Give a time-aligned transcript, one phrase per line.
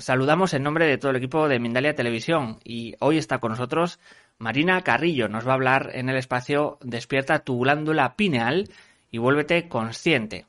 [0.00, 3.98] saludamos en nombre de todo el equipo de Mindalia Televisión y hoy está con nosotros
[4.38, 5.28] Marina Carrillo.
[5.28, 8.70] Nos va a hablar en el espacio Despierta tu glándula pineal
[9.10, 10.46] y vuélvete consciente.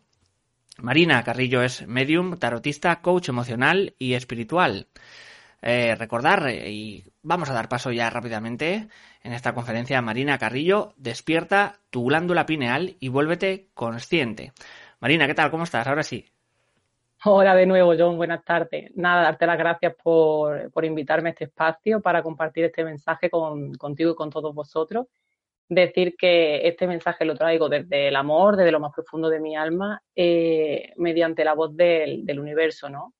[0.77, 4.87] Marina Carrillo es medium, tarotista, coach emocional y espiritual.
[5.61, 8.87] Eh, recordar, eh, y vamos a dar paso ya rápidamente
[9.23, 14.53] en esta conferencia, Marina Carrillo, despierta tu glándula pineal y vuélvete consciente.
[14.99, 15.51] Marina, ¿qué tal?
[15.51, 15.87] ¿Cómo estás?
[15.87, 16.34] Ahora sí.
[17.27, 18.17] Hola de nuevo, John.
[18.17, 18.91] Buenas tardes.
[18.95, 23.73] Nada, darte las gracias por, por invitarme a este espacio para compartir este mensaje con,
[23.73, 25.07] contigo y con todos vosotros.
[25.67, 29.55] Decir que este mensaje lo traigo desde el amor, desde lo más profundo de mi
[29.55, 33.15] alma, eh, mediante la voz del, del universo, ¿no?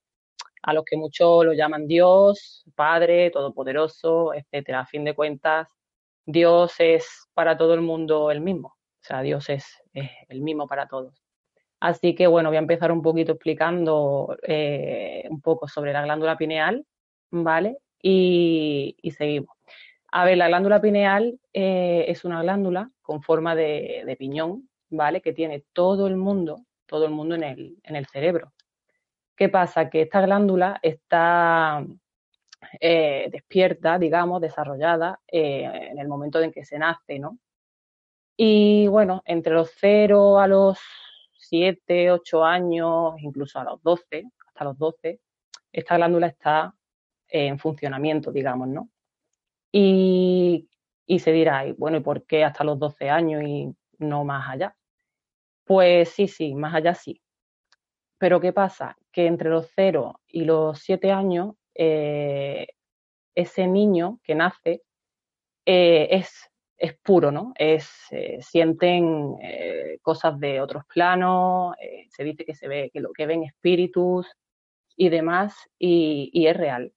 [0.61, 4.81] A los que muchos lo llaman Dios, Padre, Todopoderoso, etcétera.
[4.81, 5.67] A fin de cuentas,
[6.27, 8.67] Dios es para todo el mundo el mismo.
[8.67, 11.24] O sea, Dios es, es el mismo para todos.
[11.79, 16.37] Así que bueno, voy a empezar un poquito explicando eh, un poco sobre la glándula
[16.37, 16.85] pineal,
[17.31, 17.77] ¿vale?
[18.01, 19.55] Y, seguimos.
[20.11, 25.21] A ver, la glándula pineal eh, es una glándula con forma de, piñón, ¿vale?
[25.21, 28.53] Que tiene todo el mundo, todo el mundo en el, en el cerebro.
[29.35, 29.89] ¿Qué pasa?
[29.89, 31.85] Que esta glándula está
[32.79, 37.37] eh, despierta, digamos, desarrollada en el momento en que se nace, ¿no?
[38.37, 40.79] Y bueno, entre los 0 a los
[41.47, 45.19] 7, 8 años, incluso a los 12, hasta los 12,
[45.71, 46.73] esta glándula está
[47.27, 48.89] en funcionamiento, digamos, ¿no?
[49.71, 50.69] Y,
[51.05, 54.75] y se dirá, bueno, ¿y por qué hasta los 12 años y no más allá?
[55.65, 57.21] Pues sí, sí, más allá sí.
[58.17, 58.97] Pero ¿qué pasa?
[59.11, 62.67] Que entre los 0 y los 7 años, eh,
[63.35, 64.83] ese niño que nace
[65.65, 67.53] eh, es es puro, ¿no?
[67.57, 72.99] Es, eh, sienten eh, cosas de otros planos, eh, se dice que se ve, que
[72.99, 74.27] lo que ven espíritus
[74.97, 76.93] y demás, y, es real.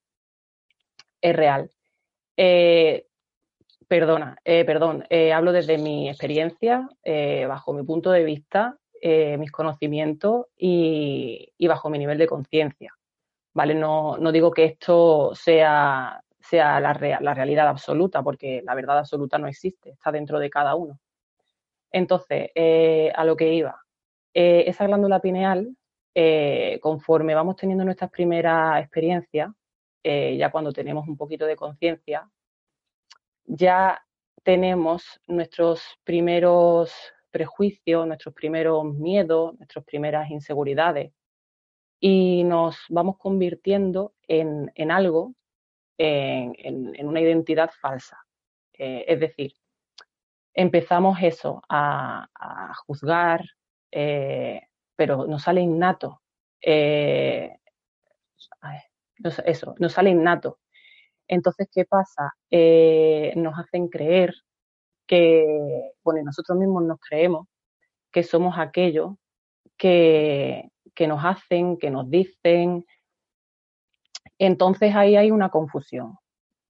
[1.21, 1.71] Es real.
[3.89, 6.89] perdona, perdón, hablo desde mi experiencia,
[7.49, 12.95] bajo mi punto de vista, mis conocimientos y, y, bajo mi nivel de conciencia.
[13.55, 13.75] ¿Vale?
[13.75, 18.99] No, no digo que esto sea sea la, real, la, realidad absoluta, porque la verdad
[18.99, 20.99] absoluta no existe, está dentro de cada uno.
[21.93, 23.81] Entonces, eh, a lo que iba,
[24.35, 25.77] eh, esa glándula pineal,
[26.15, 29.51] eh, conforme vamos teniendo nuestras primeras experiencias,
[30.03, 32.31] ya cuando tenemos un poquito de conciencia,
[33.45, 34.03] ya
[34.43, 36.95] tenemos nuestros primeros
[37.31, 41.13] prejuicios, nuestros primeros miedos, nuestras primeras inseguridades
[42.01, 45.35] y nos vamos convirtiendo en, en algo
[45.99, 48.19] en, una identidad falsa.
[48.73, 49.53] Eh, es decir,
[50.55, 52.29] empezamos eso, a,
[52.87, 53.45] juzgar,
[53.91, 54.63] eh,
[54.97, 56.23] pero nos sale innato.
[56.61, 57.57] Eh,
[59.45, 60.61] eso, nos sale innato.
[61.27, 62.33] Entonces, ¿qué pasa?
[62.51, 64.35] Nos hacen creer
[65.07, 67.47] que, bueno, nosotros mismos nos creemos
[68.11, 69.17] que somos aquellos
[69.77, 72.85] que, que nos hacen, que nos dicen,
[74.39, 76.17] entonces ahí hay una confusión.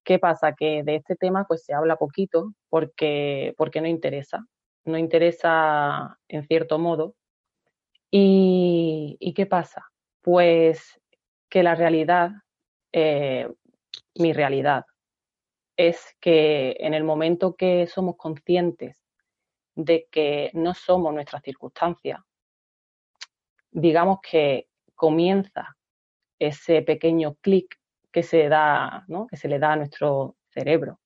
[0.04, 0.54] ¿Qué pasa?
[0.54, 4.46] Que de este tema pues se habla poquito porque, porque no interesa,
[4.84, 7.14] no interesa en cierto modo.
[8.10, 9.84] ¿Y, y qué pasa?
[10.22, 10.98] Pues
[11.50, 12.30] que la realidad,
[12.92, 13.52] eh,
[14.14, 14.84] mi realidad,
[15.76, 19.04] es que en el momento que somos conscientes
[19.74, 22.20] de que no somos nuestras circunstancias,
[23.70, 25.77] digamos que comienza
[26.38, 27.76] ese pequeño clic
[28.12, 29.26] que se da, ¿no?
[29.26, 30.98] que se le da a nuestro cerebro.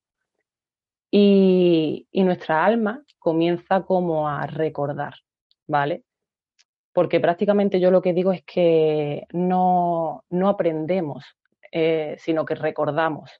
[1.10, 5.14] Y, nuestra alma comienza como a recordar,
[5.66, 6.04] ¿vale?
[6.92, 11.24] Porque prácticamente yo lo que digo es que no, no aprendemos,
[11.70, 13.30] eh, sino que recordamos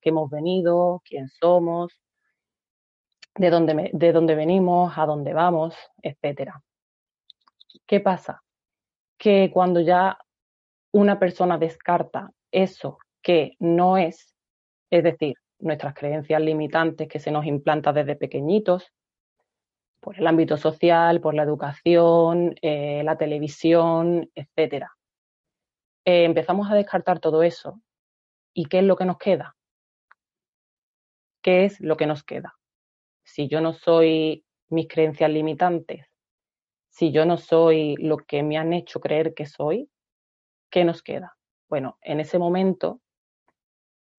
[0.00, 1.92] que hemos venido, quién somos,
[3.36, 6.52] de dónde, de dónde venimos, a dónde vamos, etc.
[7.86, 8.42] ¿Qué pasa?
[9.18, 10.18] Que cuando ya
[10.92, 14.34] una persona descarta eso que no es,
[14.90, 18.92] es decir, nuestras creencias limitantes que se nos implantan desde pequeñitos,
[20.00, 24.86] por el ámbito social, por la educación, eh, la televisión, etc.
[26.04, 27.80] eh, empezamos a descartar todo eso.
[28.54, 29.56] ¿Y qué es lo que nos queda?
[31.42, 32.54] ¿Qué es lo que nos queda?
[33.22, 36.06] Si yo no soy mis creencias limitantes,
[36.88, 39.88] si yo no soy lo que me han hecho creer que soy,
[40.70, 41.36] ¿qué nos queda?
[41.68, 43.00] Bueno, en ese momento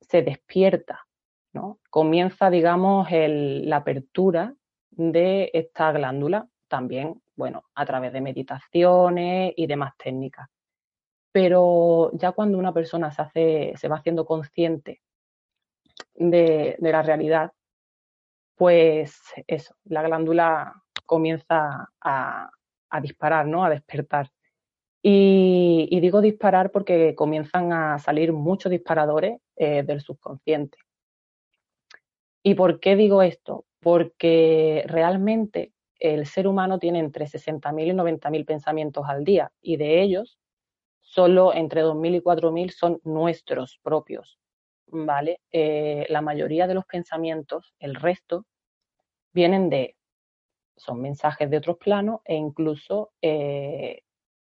[0.02, 1.08] se despierta,
[1.54, 1.80] ¿no?
[1.90, 4.56] Comienza, digamos, el, la apertura
[4.90, 10.48] de esta glándula, también, bueno, a través de meditaciones y demás técnicas.
[11.32, 15.02] Pero ya cuando una persona se, hace, se va haciendo consciente
[16.16, 17.52] de, de la realidad,
[18.56, 22.50] pues eso, la glándula comienza a,
[22.90, 23.64] a disparar, ¿no?
[23.66, 24.30] A despertar.
[25.04, 30.78] Y, digo disparar porque comienzan a salir muchos disparadores eh, del subconsciente.
[32.44, 33.66] ¿Y por qué digo esto?
[33.80, 40.02] Porque realmente el ser humano tiene entre 60.000 y 90.000 pensamientos al día y de
[40.02, 40.40] ellos
[41.00, 44.40] solo entre 2.000 y 4.000 son nuestros propios,
[44.88, 45.42] ¿vale?
[45.52, 48.46] Eh, la mayoría de los pensamientos, el resto,
[49.34, 49.96] vienen de,
[50.78, 54.02] son mensajes de otros planos e incluso eh,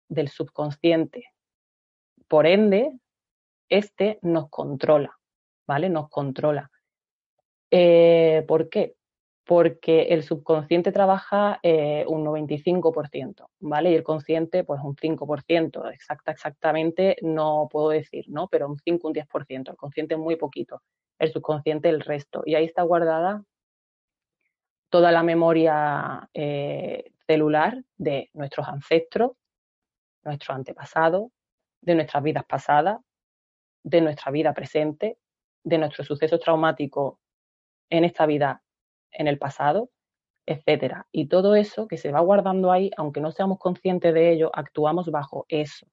[0.08, 1.32] del subconsciente.
[2.28, 2.92] Por ende,
[3.68, 5.18] este nos controla,
[5.66, 5.88] ¿vale?
[5.88, 6.70] Nos controla.
[7.70, 8.94] Eh, ¿Por qué?
[9.44, 13.92] Porque el subconsciente trabaja eh, un 95%, ¿vale?
[13.92, 18.48] Y el consciente, pues un 5%, exacta, exactamente no puedo decir, ¿no?
[18.48, 20.82] Pero un 5, un 10%, el consciente muy poquito,
[21.18, 22.42] el subconsciente el resto.
[22.44, 23.44] Y ahí está guardada
[24.90, 29.32] toda la memoria eh, celular de nuestros ancestros,
[30.26, 31.30] nuestros antepasados,
[31.80, 33.00] de nuestras vidas pasadas,
[33.82, 35.18] de nuestra vida presente,
[35.64, 37.18] de nuestros sucesos traumáticos
[37.90, 38.62] en esta vida,
[39.10, 39.90] en el pasado,
[40.46, 41.06] etcétera.
[41.12, 45.10] Y todo eso que se va guardando ahí, aunque no seamos conscientes de ello, actuamos
[45.10, 45.86] bajo eso,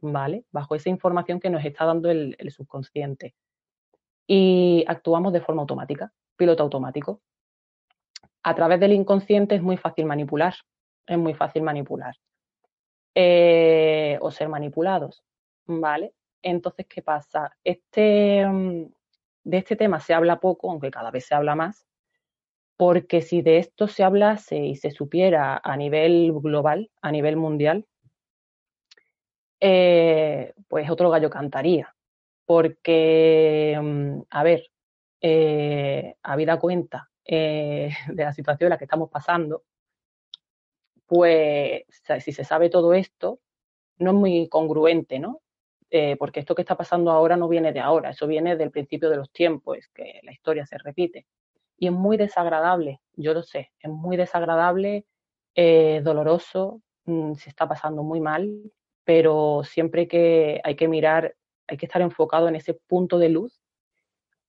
[0.00, 0.44] ¿vale?
[0.50, 3.34] Bajo esa información que nos está dando el, el subconsciente.
[4.26, 7.22] Y actuamos de forma automática, piloto automático
[8.46, 10.54] a través del inconsciente es muy fácil manipular,
[11.04, 12.14] es muy fácil manipular.
[13.18, 15.24] Eh, o ser manipulados,
[15.64, 16.12] ¿vale?
[16.42, 17.50] Entonces, ¿qué pasa?
[17.64, 18.92] Este, mm,
[19.44, 21.86] de este tema se habla poco, aunque cada vez se habla más,
[22.76, 27.86] porque si de esto se hablase y se supiera a nivel global, a nivel mundial,
[29.60, 31.94] eh, pues otro gallo cantaría.
[32.44, 34.70] Porque, mm, a ver,
[35.22, 39.64] eh, habida cuenta de la situación en la que estamos pasando,
[41.06, 41.84] pues
[42.20, 43.40] si se sabe todo esto,
[43.98, 45.40] no es muy congruente, ¿no?
[45.90, 49.08] Eh, porque esto que está pasando ahora no viene de ahora, eso viene del principio
[49.08, 51.26] de los tiempos, es que la historia se repite.
[51.78, 55.06] Y es muy desagradable, yo lo sé, es muy desagradable,
[55.54, 58.50] eh, doloroso, mmm, se está pasando muy mal,
[59.04, 61.36] pero siempre que hay que mirar,
[61.68, 63.62] hay que estar enfocado en ese punto de luz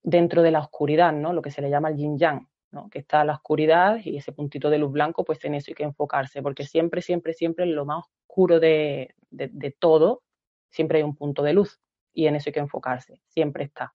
[0.01, 1.33] dentro de la oscuridad, ¿no?
[1.33, 2.47] Lo que se le llama el yin yang,
[2.91, 5.83] que está la oscuridad y ese puntito de luz blanco, pues en eso hay que
[5.83, 10.23] enfocarse, porque siempre, siempre, siempre en lo más oscuro de, de, de todo,
[10.69, 11.79] siempre hay un punto de luz
[12.13, 13.93] y en eso hay que enfocarse, siempre está.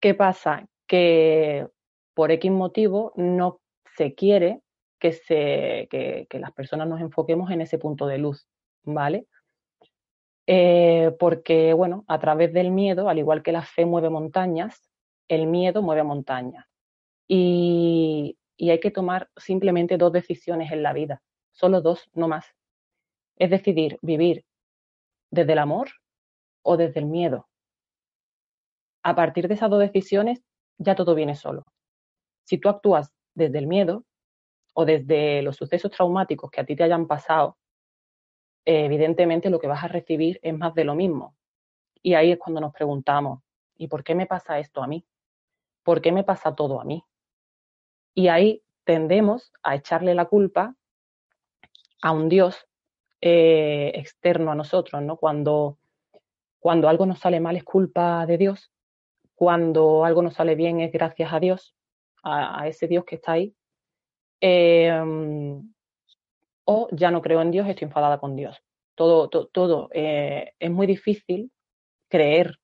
[0.00, 0.66] ¿Qué pasa?
[0.86, 1.66] Que
[2.14, 3.60] por X motivo no
[3.96, 4.62] se quiere
[4.98, 8.48] que, se, que, que las personas nos enfoquemos en ese punto de luz,
[8.84, 9.26] ¿vale?
[10.46, 14.82] Eh, porque, bueno, a través del miedo, al igual que la fe mueve montañas,
[15.28, 16.64] el miedo mueve montañas.
[17.28, 22.46] Y, hay que tomar simplemente dos decisiones en la vida, solo dos, no más.
[23.36, 24.44] Es decidir vivir
[25.30, 25.90] desde el amor
[26.62, 27.46] o desde el miedo.
[29.04, 30.42] A partir de esas dos decisiones
[30.78, 31.64] ya todo viene solo.
[32.44, 34.04] Si tú actúas desde el miedo
[34.74, 37.58] o desde los sucesos traumáticos que a ti te hayan pasado,
[38.64, 41.36] evidentemente lo que vas a recibir es más de lo mismo.
[42.02, 43.40] Y ahí es cuando nos preguntamos,
[43.76, 45.06] ¿y por qué me pasa esto a mí?
[45.82, 47.04] ¿Por qué me pasa todo a mí?
[48.14, 50.74] Y ahí tendemos a echarle la culpa
[52.02, 52.66] a un Dios
[53.20, 55.16] eh, externo a nosotros, ¿no?
[55.16, 55.78] Cuando,
[56.58, 58.70] cuando algo nos sale mal es culpa de Dios,
[59.34, 61.74] cuando algo nos sale bien es gracias a Dios,
[62.22, 63.54] a, ese Dios que está ahí.
[64.40, 64.90] Eh,
[66.70, 68.62] o ya no creo en Dios, estoy enfadada con Dios.
[68.94, 69.88] Todo, to, todo.
[69.92, 71.50] Eh, es muy difícil
[72.08, 72.58] creer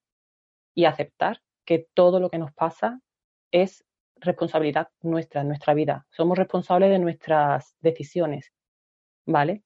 [0.75, 3.01] y aceptar que todo lo que nos pasa
[3.51, 3.85] es
[4.17, 6.07] responsabilidad nuestra, nuestra vida.
[6.11, 8.53] Somos responsables de nuestras decisiones,
[9.27, 9.63] ¿vale?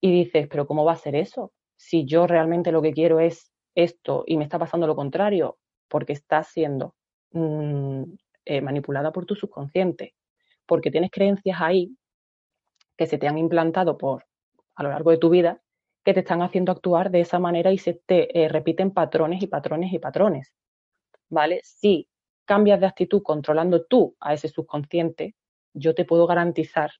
[0.00, 1.52] Y dices, pero ¿cómo va a ser eso?
[1.76, 5.58] Si yo realmente lo que quiero es esto y me está pasando lo contrario,
[5.88, 6.94] porque estás siendo
[7.32, 8.04] mmm,
[8.44, 10.14] eh, manipulada por tu subconsciente,
[10.66, 11.96] porque tienes creencias ahí
[12.96, 14.24] que se te han implantado por
[14.74, 15.60] a lo largo de tu vida
[16.04, 19.46] que te están haciendo actuar de esa manera y se te eh, repiten patrones y
[19.46, 20.52] patrones y patrones.
[21.28, 21.60] ¿Vale?
[21.62, 22.08] Si
[22.44, 25.34] cambias de actitud controlando tú a ese subconsciente,
[25.74, 26.92] yo te puedo garantizar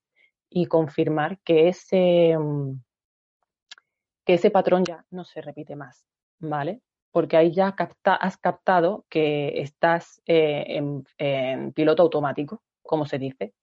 [0.49, 2.81] y confirmar que ese, mm,
[4.25, 6.05] que ese patrón ya no se repite más,
[6.39, 6.81] ¿vale?
[7.11, 10.81] Porque ahí ya has captado que estás eh,
[11.19, 13.55] en, piloto automático, como se dice,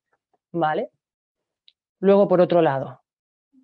[0.52, 0.90] ¿vale?
[2.00, 3.02] Luego, por otro lado,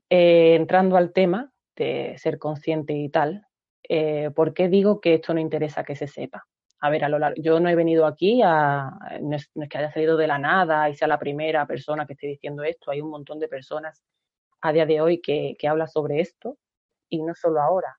[0.09, 3.47] eh, entrando al tema de ser consciente y tal,
[3.87, 6.47] eh, ¿por qué digo que esto no interesa que se sepa?
[6.79, 8.91] A ver, a lo largo, yo no he venido aquí a,
[9.21, 12.27] no es, que haya salido de la nada y sea la primera persona que esté
[12.27, 14.03] diciendo esto, hay un montón de personas
[14.61, 16.57] a día de hoy que, que habla sobre esto
[17.09, 17.97] y no solo ahora,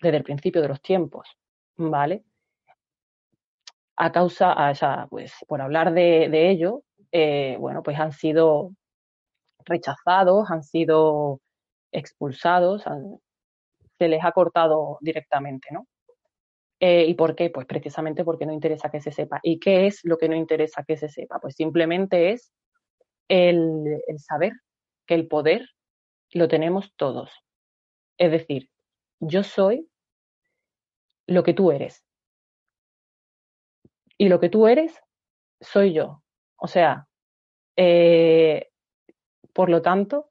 [0.00, 1.28] desde el principio de los tiempos,
[1.76, 2.24] ¿vale?
[3.96, 8.72] A causa, o sea, pues por hablar de, ello, eh, bueno, pues han sido
[9.64, 11.40] rechazados, han sido
[11.92, 12.84] expulsados,
[13.98, 15.86] se les ha cortado directamente, ¿no?
[16.80, 17.50] Eh, ¿Y por qué?
[17.50, 19.38] Pues precisamente porque no interesa que se sepa.
[19.42, 21.38] ¿Y qué es lo que no interesa que se sepa?
[21.38, 22.52] Pues simplemente es
[23.28, 24.52] el, el saber
[25.06, 25.68] que el poder
[26.32, 27.30] lo tenemos todos.
[28.16, 28.70] Es decir,
[29.20, 29.88] yo soy
[31.26, 32.04] lo que tú eres.
[34.16, 35.00] Y lo que tú eres,
[35.60, 36.22] soy yo.
[36.56, 37.08] O sea,
[37.76, 38.68] eh,
[39.52, 40.30] por lo tanto,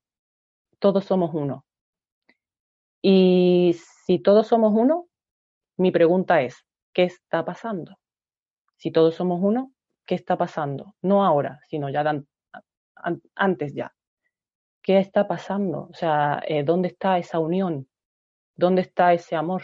[0.80, 1.66] todos somos uno.
[3.02, 3.76] Y
[4.06, 5.09] si todos somos uno,
[5.80, 7.98] mi pregunta es, ¿qué está pasando?
[8.76, 9.72] Si todos somos uno,
[10.06, 10.96] ¿qué está pasando?
[11.02, 12.04] No ahora, sino ya
[13.36, 13.96] antes ya.
[14.82, 15.88] ¿Qué está pasando?
[15.90, 17.88] O sea, eh, ¿dónde está esa unión?
[18.56, 19.64] ¿Dónde está ese amor?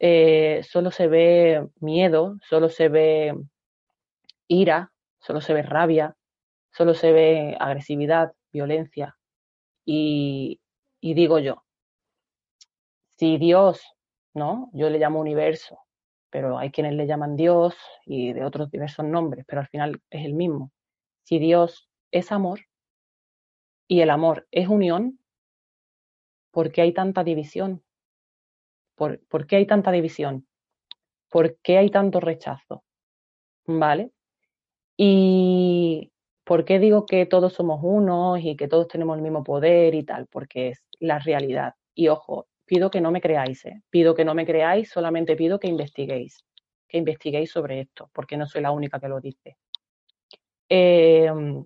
[0.00, 3.34] Eh, solo se ve miedo, solo se ve
[4.48, 6.16] ira, solo se ve rabia,
[6.72, 9.16] solo se ve agresividad, violencia.
[9.84, 10.60] Y,
[11.00, 11.62] y digo yo,
[13.16, 13.95] si Dios,
[14.36, 14.68] ¿no?
[14.74, 15.80] Yo le llamo universo,
[16.30, 17.74] pero hay quienes le llaman Dios
[18.04, 20.70] y de otros diversos nombres, pero al final es el mismo.
[21.24, 22.60] Si Dios es amor
[23.88, 25.18] y el amor es unión,
[26.52, 27.82] ¿por qué hay tanta división?
[28.94, 30.46] ¿Por, ¿por qué hay tanta división?
[31.30, 32.84] ¿Por qué hay tanto rechazo?
[33.66, 34.12] ¿Vale?
[34.98, 36.12] Y
[36.44, 40.04] ¿por qué digo que todos somos unos y que todos tenemos el mismo poder y
[40.04, 40.26] tal?
[40.26, 41.74] Porque es la realidad.
[41.94, 43.82] Y ojo, pido que no me creáis, ¿eh?
[43.90, 46.44] pido que no me creáis, solamente pido que investiguéis,
[46.88, 49.56] que investiguéis sobre esto, porque no soy la única que lo dice.
[50.68, 51.64] Em,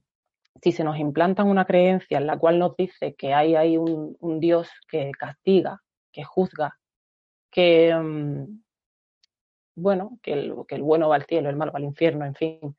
[0.62, 4.68] si se nos implanta una creencia en la cual nos dice que hay, un, Dios
[4.88, 6.78] que castiga, que juzga,
[7.50, 8.62] que, em,
[9.74, 12.34] bueno, que el, que el bueno va al cielo, el malo va al infierno, en
[12.34, 12.76] fin.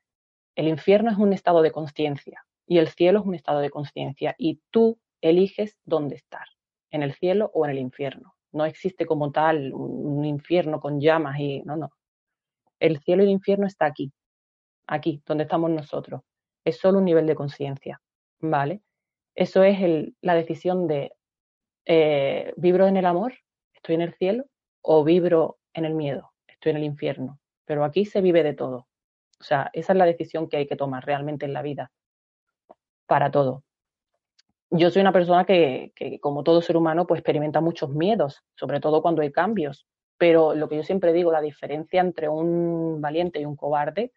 [0.54, 4.34] El infierno es un estado de conciencia y el cielo es un estado de conciencia
[4.38, 6.46] y tú eliges dónde estar
[6.92, 8.36] en el cielo o en el infierno.
[8.52, 11.90] No existe como tal un infierno con llamas y no, no.
[12.78, 14.12] El cielo y el infierno está aquí,
[14.86, 16.20] aquí, donde estamos nosotros.
[16.64, 18.00] Es solo un nivel de conciencia,
[18.40, 18.82] ¿vale?
[19.34, 19.78] Eso es
[20.20, 21.12] la decisión de
[21.86, 23.32] eh, vibro en el amor,
[23.72, 24.44] estoy en el cielo,
[24.82, 27.40] o vibro en el miedo, estoy en el infierno.
[27.64, 28.86] Pero aquí se vive de todo.
[29.40, 31.90] O sea, esa es la decisión que hay que tomar realmente en la vida,
[33.06, 33.64] para todo
[34.72, 39.02] yo soy una persona que, como todo ser humano, pues experimenta muchos miedos, sobre todo
[39.02, 39.86] cuando hay cambios.
[40.16, 44.12] Pero lo que yo siempre digo, la diferencia entre un valiente y un cobarde,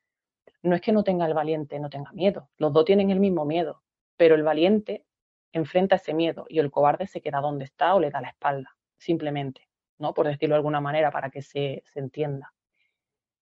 [0.61, 2.49] no es que no tenga el valiente, no tenga miedo.
[2.57, 3.83] Los dos tienen el mismo miedo,
[4.15, 5.05] pero el valiente
[5.51, 8.77] enfrenta ese miedo y el cobarde se queda donde está o le da la espalda,
[8.97, 10.13] simplemente, ¿no?
[10.13, 12.53] Por decirlo de alguna manera, para que se, entienda.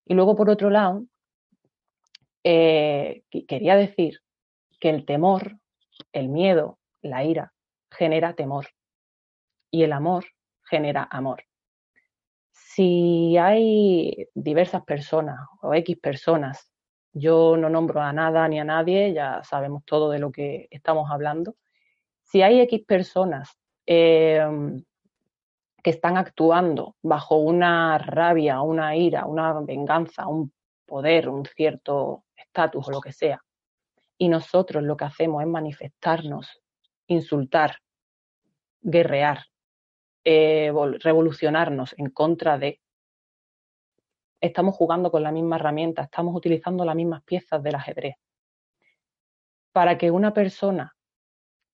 [0.05, 1.05] Y luego, por otro lado,
[2.43, 4.22] eh, quería decir
[4.79, 5.60] que el temor,
[6.12, 7.54] el miedo, la ira
[7.92, 8.68] genera temor
[9.70, 10.26] y el amor
[10.64, 11.44] genera amor.
[12.52, 16.72] Si hay diversas personas o X personas,
[17.12, 21.12] yo no nombro a nada ni a nadie, ya sabemos todo de lo que estamos
[21.12, 21.56] hablando.
[22.24, 24.84] Si hay X personas em,
[25.84, 30.52] que están actuando bajo una rabia, una ira, una venganza, un
[30.86, 33.44] poder, un cierto estatus o lo que sea,
[34.18, 36.62] y nosotros lo que hacemos es manifestarnos
[37.08, 37.78] insultar,
[38.82, 39.46] guerrear,
[40.24, 42.80] eh, revolucionarnos en contra de.
[44.42, 48.16] Estamos jugando con la misma herramienta, estamos utilizando las mismas piezas del ajedrez.
[49.72, 50.96] Para que una persona,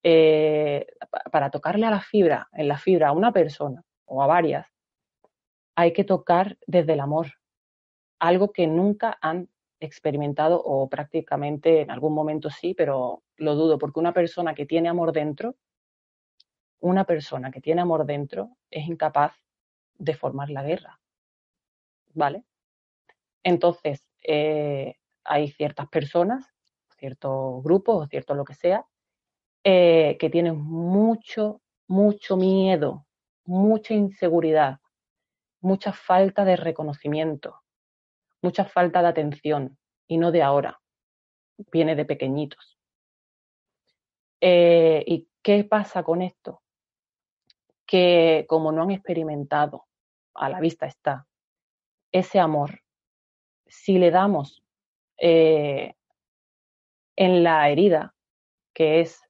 [0.04, 0.88] eh,
[1.32, 4.68] para tocarle a la fibra, en la fibra a una persona o a varias,
[5.76, 7.28] hay que tocar desde el amor,
[8.20, 14.00] algo que nunca han experimentado o prácticamente en algún momento sí, pero lo dudo, porque
[14.00, 15.56] una persona que tiene amor dentro
[16.80, 19.34] una persona que tiene amor dentro es incapaz
[19.98, 21.00] de formar la guerra.
[22.14, 22.44] ¿Vale?
[23.44, 26.46] Entonces, eh, hay ciertas personas,
[26.98, 28.86] ciertos grupos o cierto lo que sea,
[29.64, 33.06] eh, que tienen mucho, mucho miedo,
[33.46, 34.80] mucha inseguridad,
[35.62, 37.62] mucha falta de reconocimiento,
[38.42, 39.78] mucha falta de atención,
[40.08, 40.80] y no de ahora,
[41.72, 42.78] viene de pequeñitos.
[44.42, 46.62] Eh, ¿Y qué pasa con esto?
[47.86, 49.86] Que como no han experimentado,
[50.34, 51.28] a la vista está,
[52.12, 52.82] ese amor,
[53.68, 54.64] si le damos
[55.18, 55.96] eh,
[57.16, 58.16] en la herida,
[58.74, 59.22] que es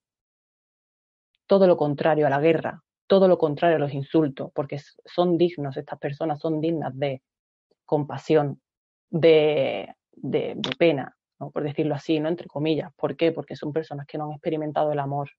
[1.48, 5.78] todo lo contrario a la guerra, todo lo contrario a los insultos, porque son dignos,
[5.78, 7.24] estas personas son dignas de
[7.86, 8.62] compasión,
[9.10, 12.30] de, de, pena, por decirlo así, ¿no?
[12.30, 12.92] entre comillas.
[12.96, 13.32] ¿Por qué?
[13.32, 15.30] Porque son personas que no han experimentado el amor.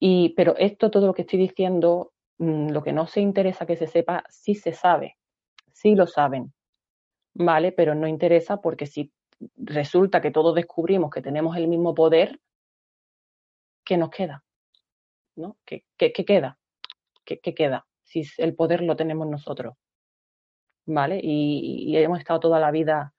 [0.00, 3.76] Y, pero esto, todo lo que estoy diciendo, mm, lo que no se interesa que
[3.76, 5.16] se sepa, sí se sabe,
[5.72, 6.52] sí lo saben,
[7.34, 7.72] ¿vale?
[7.72, 9.12] Pero no interesa porque si
[9.56, 12.40] resulta que todos descubrimos que tenemos el mismo poder,
[13.84, 14.44] ¿qué nos queda?
[15.36, 15.56] ¿no?
[15.64, 16.58] ¿Qué, qué, queda?
[17.24, 17.86] ¿Qué, queda?
[18.02, 19.76] Si el poder lo tenemos nosotros,
[20.86, 21.20] ¿vale?
[21.22, 23.12] Y, hemos estado toda la vida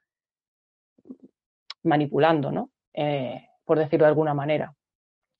[1.83, 2.71] manipulando, ¿no?
[2.93, 4.73] Eh, por decirlo de alguna manera.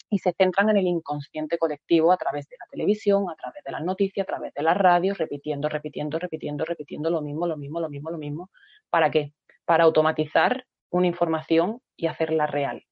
[0.10, 3.72] Y se centran en el inconsciente colectivo a través de la televisión, a través de
[3.72, 7.80] las noticias, a través de las radios, repitiendo, repitiendo, repitiendo, repitiendo lo mismo, lo mismo,
[7.80, 8.50] lo mismo, lo mismo.
[8.90, 9.34] ¿Para qué?
[9.66, 12.84] Para automatizar una información y hacerla real.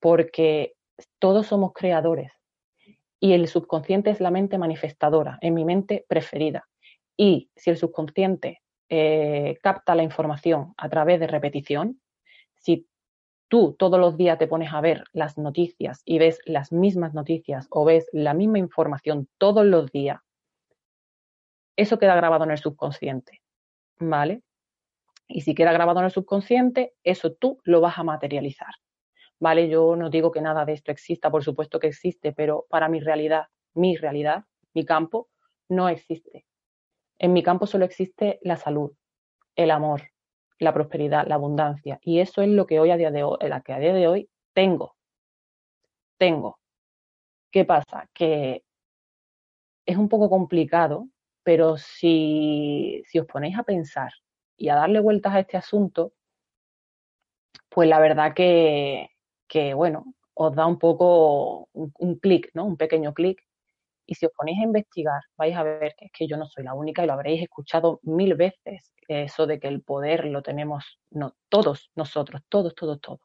[0.00, 0.74] Porque
[1.18, 2.32] todos somos creadores
[3.20, 6.68] y el subconsciente es la mente manifestadora, en mi mente preferida.
[7.16, 12.00] Y si el subconsciente eh, capta la información a través de repetición,
[12.54, 12.88] si
[13.48, 17.66] tú todos los días te pones a ver las noticias y ves las mismas noticias
[17.70, 20.20] o ves la misma información todos los días,
[21.76, 23.42] eso queda grabado en el subconsciente,
[23.98, 24.42] ¿vale?
[25.28, 28.74] Y si queda grabado en el subconsciente, eso tú lo vas a materializar.
[29.38, 29.68] ¿vale?
[29.68, 33.00] Yo no digo que nada de esto exista, por supuesto que existe, pero para mi
[33.00, 34.44] realidad, mi realidad,
[34.74, 35.28] mi campo,
[35.68, 36.45] no existe.
[37.18, 38.92] En mi campo solo existe la salud,
[39.54, 40.02] el amor,
[40.58, 41.98] la prosperidad, la abundancia.
[42.02, 44.08] Y eso es lo que hoy a día de hoy, la que a día de
[44.08, 44.96] hoy tengo.
[46.18, 46.58] Tengo.
[47.50, 48.08] ¿Qué pasa?
[48.12, 48.64] Que
[49.86, 51.08] es un poco complicado,
[51.42, 54.12] pero si, si os ponéis a pensar
[54.56, 56.12] y a darle vueltas a este asunto,
[57.68, 59.10] pues la verdad que,
[59.46, 62.64] que, bueno, os da un poco un, clic, ¿no?
[62.66, 63.42] Un pequeño clic.
[64.06, 66.64] Y si os ponéis a investigar, vais a ver que es que yo no soy
[66.64, 70.98] la única y lo habréis escuchado mil veces, eso de que el poder lo tenemos
[71.10, 73.20] no, todos nosotros, todos, todos, todos.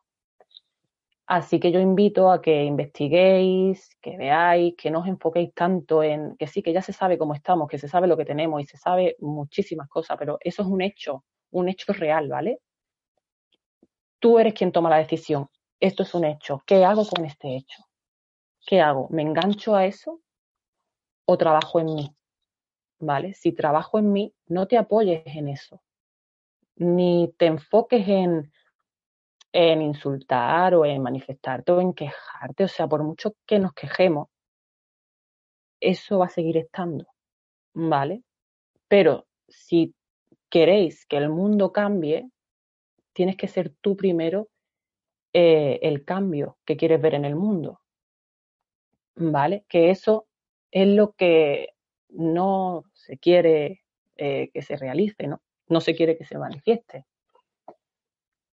[1.27, 6.35] Así que yo invito a que investiguéis, que veáis, que no os enfoquéis tanto en
[6.37, 8.65] que sí, que ya se sabe cómo estamos, que se sabe lo que tenemos y
[8.65, 12.59] se sabe muchísimas cosas, pero eso es un hecho, un hecho real, ¿vale?
[14.19, 15.47] Tú eres quien toma la decisión
[15.81, 17.83] esto es un hecho, ¿qué hago con este hecho?
[18.65, 19.07] ¿Qué hago?
[19.09, 20.21] ¿Me engancho a eso
[21.31, 22.15] o trabajo en mí?
[22.99, 23.33] ¿Vale?
[23.33, 25.81] Si trabajo en mí, no te apoyes en eso,
[26.75, 28.51] ni te enfoques en,
[29.51, 32.63] en insultar o en manifestarte o en quejarte.
[32.63, 34.27] O sea, por mucho que nos quejemos,
[35.79, 37.07] eso va a seguir estando,
[37.73, 38.23] ¿vale?
[38.87, 39.95] Pero si
[40.49, 42.29] queréis que el mundo cambie,
[43.13, 44.49] tienes que ser tú primero
[45.33, 47.81] eh, el cambio que quieres ver en el mundo.
[49.15, 49.65] ¿Vale?
[49.67, 50.27] Que eso
[50.71, 51.69] es lo que
[52.09, 53.81] no se quiere
[54.15, 55.41] eh, que se realice, ¿no?
[55.67, 57.05] No se quiere que se manifieste.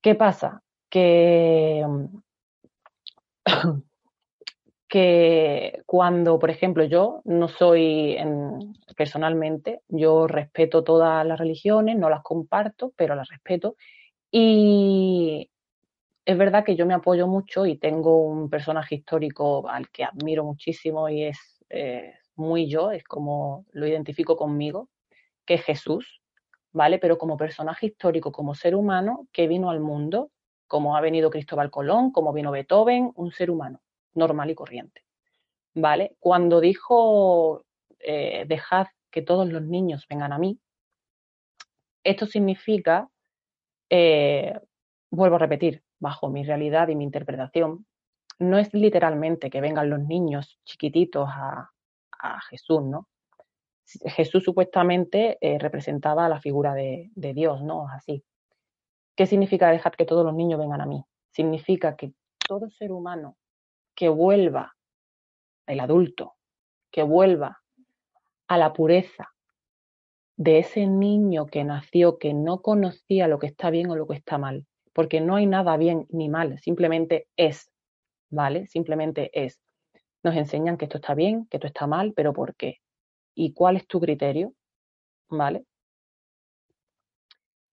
[0.02, 0.64] ¿Qué pasa?
[0.90, 1.86] Que,
[4.88, 8.18] que cuando, por ejemplo, yo no soy
[8.96, 13.76] personalmente, yo respeto todas las religiones, no las comparto, pero las respeto.
[14.32, 15.50] Y,
[16.26, 20.44] es verdad que yo me apoyo mucho y tengo un personaje histórico al que admiro
[20.44, 21.55] muchísimo y es
[22.36, 24.90] muy yo, es como lo identifico conmigo,
[25.46, 26.22] que es Jesús,
[26.72, 27.00] ¿vale?
[27.00, 30.32] Pero como personaje histórico, como ser humano que vino al mundo,
[30.68, 33.82] como ha venido Cristóbal Colón, como vino Beethoven, un ser humano
[34.14, 35.04] normal y corriente,
[35.74, 36.16] ¿vale?
[36.20, 37.64] Cuando dijo,
[38.00, 40.60] eh, dejad que todos los niños vengan a mí,
[42.04, 43.10] esto significa,
[43.90, 44.60] eh,
[45.12, 47.86] vuelvo a repetir, bajo mi realidad y mi interpretación,
[48.40, 51.72] no es literalmente que vengan los niños chiquititos a,
[52.50, 53.08] Jesús, ¿no?
[53.86, 57.88] Jesús supuestamente eh, representaba la figura de, de Dios, ¿no?
[57.88, 58.24] Así.
[59.16, 61.04] ¿Qué significa dejar que todos los niños vengan a mí?
[61.30, 62.14] Significa que
[62.48, 63.38] todo ser humano
[63.94, 64.76] que vuelva,
[65.68, 66.34] el adulto,
[66.92, 67.62] que vuelva
[68.48, 69.34] a la pureza
[70.38, 74.16] de ese niño que nació, que no conocía lo que está bien o lo que
[74.16, 77.72] está mal, porque no hay nada bien ni mal, simplemente es,
[78.30, 78.68] ¿vale?
[78.68, 79.60] Simplemente es.
[80.24, 82.80] Nos enseñan que esto está bien, que esto está mal, pero ¿por qué?
[83.36, 84.54] ¿Y cuál es tu criterio?
[85.30, 85.66] ¿Vale?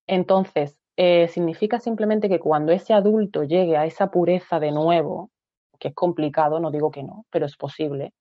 [0.06, 5.30] Entonces, eh, significa simplemente que cuando ese adulto llegue a esa pureza de nuevo,
[5.78, 8.12] que es complicado, no digo que no, pero es posible,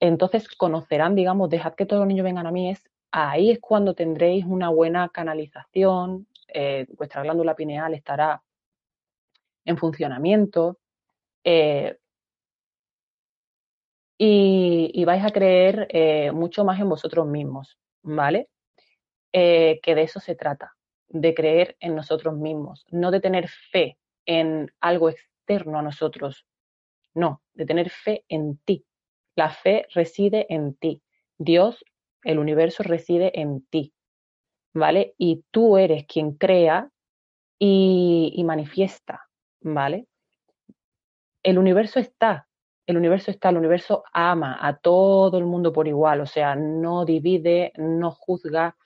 [0.00, 2.82] entonces conocerán, digamos, dejad que todos los niños vengan a mí, es
[3.12, 8.42] ahí es cuando tendréis una buena canalización, eh, vuestra glándula pineal estará
[9.64, 10.78] en funcionamiento
[11.44, 11.98] eh,
[14.18, 18.48] y, vais a creer eh, mucho más en vosotros mismos, ¿vale?
[19.32, 20.74] que de eso se trata,
[21.08, 26.46] de creer en nosotros mismos, no de tener fe en algo externo a nosotros,
[27.14, 28.84] no, de tener fe en ti.
[29.36, 31.02] La fe reside en ti.
[31.38, 31.84] Dios,
[32.24, 33.94] el universo reside en ti.
[34.72, 35.14] ¿vale?
[35.18, 36.90] Y tú eres quien crea
[37.58, 39.28] y, manifiesta,
[39.60, 40.06] ¿vale?
[41.42, 42.48] El universo está,
[42.86, 47.04] el universo está, el universo ama a todo el mundo por igual, o sea, no
[47.04, 48.76] divide, no juzga,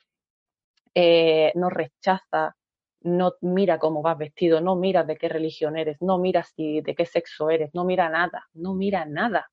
[0.95, 2.57] eh, no rechaza,
[3.01, 6.95] no mira cómo vas vestido, no mira de qué religión eres, no mira si de
[6.95, 9.51] qué sexo eres, no mira nada, no mira nada.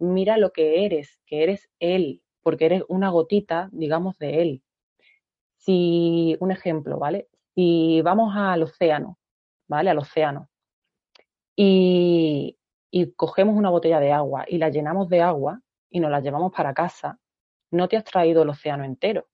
[0.00, 4.62] Mira lo que eres, que eres él, porque eres una gotita, digamos, de él.
[5.56, 7.28] Si, un ejemplo, ¿vale?
[7.54, 9.18] Si vamos al océano,
[9.68, 9.90] ¿vale?
[9.90, 10.48] Al océano.
[11.60, 12.56] Y,
[13.16, 16.72] cogemos una botella de agua y la llenamos de agua y nos la llevamos para
[16.72, 17.18] casa,
[17.72, 19.26] no te has traído el océano entero,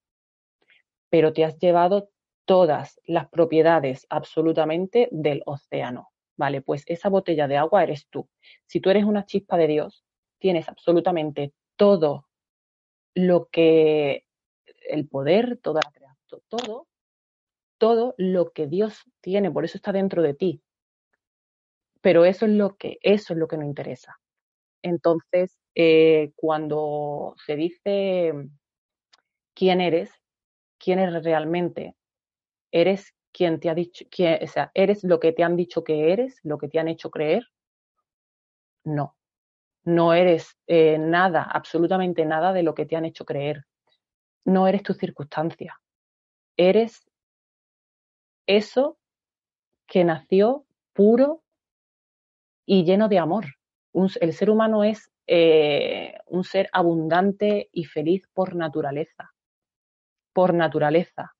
[1.09, 2.09] pero te has llevado
[2.45, 6.09] todas las propiedades absolutamente del océano.
[6.35, 8.27] Vale, pues esa botella de agua eres tú.
[8.65, 10.03] Si tú eres una chispa de Dios,
[10.39, 12.27] tienes absolutamente todo
[13.13, 14.25] lo que
[14.89, 16.87] el poder, toda la todo,
[17.77, 20.64] todo lo que Dios tiene, por eso está dentro de ti.
[22.05, 24.19] Pero eso es lo que, eso es lo que nos interesa.
[24.83, 28.31] Entonces, eh, cuando se dice
[29.55, 30.11] quién eres,
[30.77, 31.95] quién eres realmente,
[32.71, 34.05] eres quien te ha dicho,
[34.45, 37.47] sea, eres lo que te han dicho que eres, lo que te han hecho creer.
[38.83, 39.15] No,
[39.83, 43.65] no eres eh, nada, absolutamente nada de lo que te han hecho creer.
[44.45, 45.79] No eres tu circunstancia
[46.57, 47.03] eres
[48.47, 48.97] eso
[49.87, 51.44] que nació puro
[52.65, 53.45] y lleno de amor.
[53.93, 59.33] el ser humano es eh, un ser abundante y feliz por naturaleza,
[60.33, 61.33] por naturaleza.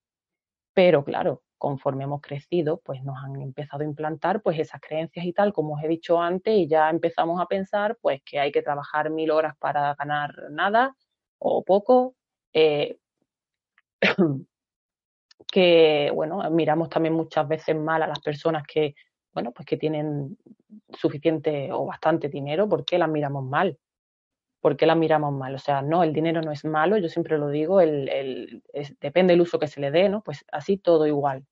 [0.73, 5.33] Pero claro, conforme hemos crecido, pues nos han empezado a implantar pues esas creencias y
[5.33, 8.61] tal, como os he dicho antes, y ya empezamos a pensar pues que hay que
[8.61, 10.95] trabajar mil horas para ganar nada
[11.39, 12.15] o poco.
[12.53, 12.97] Eh,
[15.47, 18.95] que, bueno, miramos también muchas veces mal a las personas que,
[19.35, 20.37] bueno, pues que tienen
[20.93, 23.77] suficiente o bastante dinero, ¿por qué las miramos mal?
[24.61, 25.53] ¿Por qué las miramos mal?
[25.53, 28.63] O sea, no, el dinero no es malo, yo siempre lo digo, el, el,
[29.01, 30.23] depende del uso que se le dé, ¿no?
[30.23, 31.45] Pues así todo igual.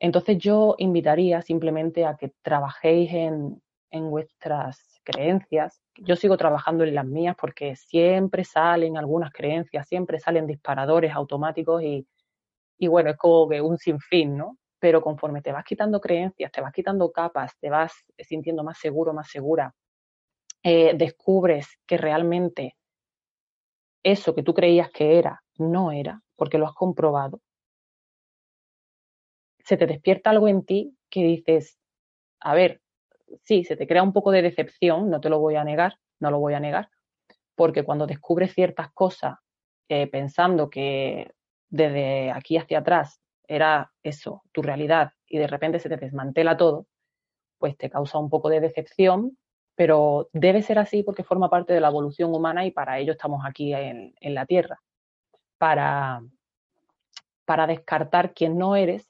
[0.00, 5.80] Entonces yo invitaría simplemente a que trabajéis en, en vuestras creencias.
[5.96, 11.80] Yo sigo trabajando en las mías porque siempre salen algunas creencias, siempre salen disparadores automáticos
[11.84, 12.08] y,
[12.78, 14.58] y bueno, es como que un sinfín, ¿no?
[14.82, 19.14] Pero conforme te vas quitando creencias, te vas quitando capas, te vas sintiendo más seguro,
[19.14, 19.72] más segura,
[20.64, 22.76] eh, descubres que realmente
[24.02, 27.40] eso que tú creías que era, no era, porque lo has comprobado.
[29.60, 31.78] Se te despierta algo en ti que dices,
[32.40, 32.80] a ver,
[33.44, 36.32] sí, se te crea un poco de decepción, no te lo voy a negar, no
[36.32, 36.90] lo voy a negar,
[37.54, 39.36] porque cuando descubres ciertas cosas
[39.88, 41.30] eh, pensando que
[41.70, 46.86] desde aquí hacia atrás era eso, tu realidad, y de repente se te desmantela todo,
[47.58, 49.38] pues te causa un poco de decepción,
[49.74, 53.42] pero debe ser así porque forma parte de la evolución humana y para ello estamos
[53.44, 54.80] aquí en, la Tierra,
[55.58, 56.22] para,
[57.44, 59.08] para descartar quién no eres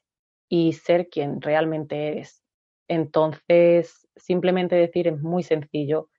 [0.49, 2.43] y ser quien realmente eres.
[2.87, 6.09] Entonces, simplemente decir es muy sencillo,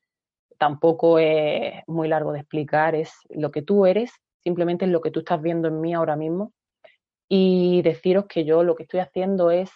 [0.58, 4.12] tampoco es muy largo de explicar, es lo que tú eres
[4.44, 6.52] simplemente es lo que tú estás viendo en mí ahora mismo
[7.28, 9.70] y deciros que yo lo que estoy haciendo es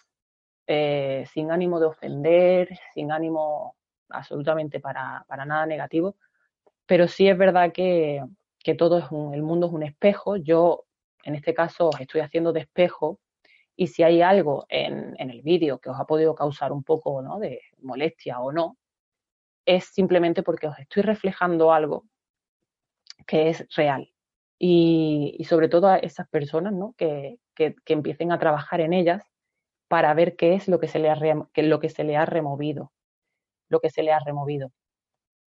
[0.66, 3.76] eh, sin ánimo de ofender, sin ánimo
[4.10, 6.16] absolutamente para, nada negativo,
[6.86, 8.22] pero sí es verdad que,
[8.76, 10.36] todo es un, el mundo es un espejo.
[10.36, 10.84] Yo,
[11.24, 13.18] en este caso, os estoy haciendo de espejo
[13.76, 17.22] y si hay algo en, en el vídeo que os ha podido causar un poco
[17.40, 18.76] de molestia o no,
[19.64, 22.04] es simplemente porque os estoy reflejando algo
[23.26, 24.10] que es real.
[24.58, 26.94] Y, sobre todo a esas personas ¿no?
[26.96, 29.22] que, que, que, empiecen a trabajar en ellas
[29.88, 32.92] para ver qué es lo que se le ha, lo que se le ha removido,
[33.68, 34.72] lo que se le ha removido.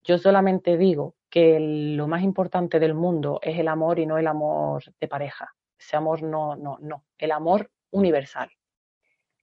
[0.03, 4.27] Yo solamente digo que lo más importante del mundo es el amor y no el
[4.27, 5.53] amor de pareja.
[5.77, 7.05] Ese amor no, no, no.
[7.17, 8.49] El amor universal.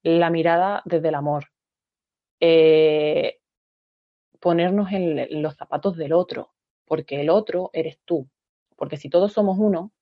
[0.02, 1.46] La mirada desde el amor.
[2.40, 3.38] Eh,
[4.40, 8.28] ponernos en los zapatos del otro, porque el otro eres tú.
[8.76, 9.92] Porque si todos somos uno,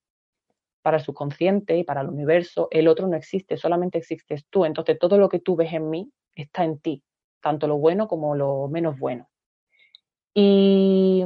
[0.85, 4.65] para el subconsciente y para el universo, el otro no existe, solamente existes tú.
[4.65, 7.03] Entonces todo lo que tú ves en mí está en ti,
[7.41, 9.27] tanto lo bueno como lo menos bueno.
[10.35, 11.23] Y,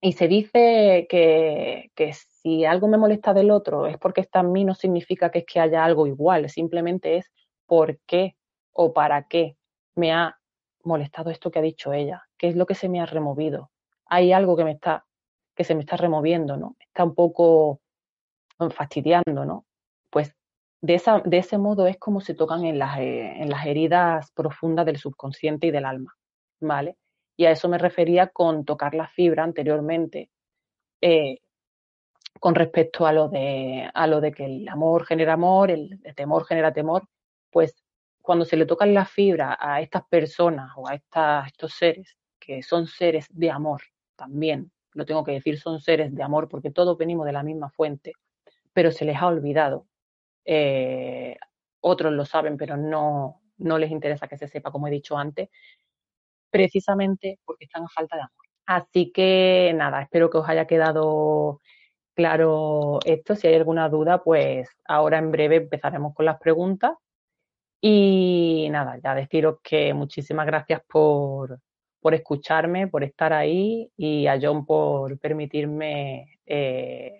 [0.00, 4.50] y se dice que, que, si algo me molesta del otro es porque está en
[4.50, 7.30] mí, no significa que es que haya algo igual, simplemente es
[7.66, 8.36] por qué
[8.72, 9.56] o para qué
[9.94, 10.36] me ha
[10.82, 13.70] molestado esto que ha dicho ella, qué es lo que se me ha removido.
[14.06, 15.06] Hay algo que me está,
[15.54, 16.76] que se me está removiendo, ¿no?
[16.80, 17.80] Está un poco
[18.70, 19.66] fastidiando, ¿no?
[20.10, 20.34] Pues
[20.80, 24.30] de, esa, de ese modo es como se tocan en las, eh, en las heridas
[24.32, 26.14] profundas del subconsciente y del alma,
[26.60, 26.96] ¿vale?
[27.36, 30.30] Y a eso me refería con tocar la fibra anteriormente,
[31.00, 31.38] eh,
[32.38, 36.44] con respecto a lo, de, a lo de que el amor genera amor, el, temor
[36.44, 37.08] genera temor,
[37.50, 37.82] pues
[38.20, 42.16] cuando se le tocan la fibra a estas personas o a, estas, a estos seres,
[42.38, 43.82] que son seres de amor
[44.16, 47.70] también, lo tengo que decir, son seres de amor porque todos venimos de la misma
[47.70, 48.12] fuente,
[48.72, 49.86] pero se les ha olvidado.
[50.44, 51.36] Eh,
[51.80, 55.48] otros lo saben, pero no, no les interesa que se sepa, como he dicho antes,
[56.50, 58.46] precisamente porque están a falta de amor.
[58.66, 61.60] Así que nada, espero que os haya quedado
[62.14, 63.34] claro esto.
[63.34, 66.92] Si hay alguna duda, pues ahora en breve empezaremos con las preguntas.
[67.80, 71.58] Y nada, ya deciros que muchísimas gracias por,
[72.02, 77.16] por escucharme, por estar ahí y a John por permitirme eh,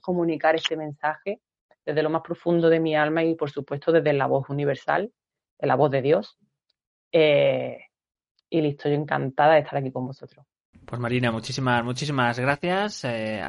[0.00, 1.40] comunicar este mensaje
[1.84, 5.12] desde lo más profundo de mi alma y por supuesto desde la voz universal,
[5.58, 6.38] de la voz de Dios.
[7.10, 7.78] Eh,
[8.48, 10.46] y listo, encantada de estar aquí con vosotros.
[10.84, 13.42] Pues Marina, muchísimas, muchísimas gracias eh,